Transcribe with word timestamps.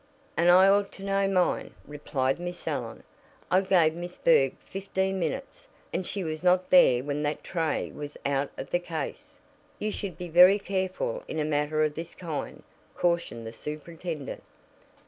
"And 0.35 0.49
I 0.49 0.67
ought 0.67 0.91
to 0.93 1.03
know 1.03 1.27
mine," 1.27 1.75
replied 1.85 2.39
Miss 2.39 2.67
Allen. 2.67 3.03
"I 3.51 3.61
gave 3.61 3.93
Miss 3.93 4.15
Berg 4.15 4.55
fifteen 4.65 5.19
minutes, 5.19 5.67
and 5.93 6.07
she 6.07 6.23
was 6.23 6.41
not 6.41 6.71
there 6.71 7.03
when 7.03 7.21
that 7.21 7.43
tray 7.43 7.91
was 7.91 8.17
out 8.25 8.49
of 8.57 8.71
the 8.71 8.79
case." 8.79 9.37
"You 9.77 9.91
should 9.91 10.17
be 10.17 10.27
very 10.27 10.57
careful 10.57 11.21
in 11.27 11.37
a 11.37 11.45
matter 11.45 11.83
of 11.83 11.93
this 11.93 12.15
kind," 12.15 12.63
cautioned 12.95 13.45
the 13.45 13.53
superintendent. 13.53 14.41